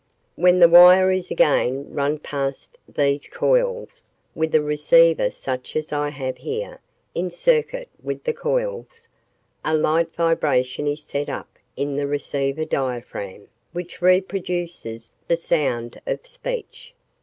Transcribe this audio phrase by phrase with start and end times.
[0.35, 6.09] "When the wire is again run past these coils with a receiver such as I
[6.09, 6.79] have here
[7.13, 9.07] in circuit with the coils,
[9.63, 16.25] a light vibration is set up in the receiver diaphragm which reproduces the sound of
[16.25, 16.95] speech."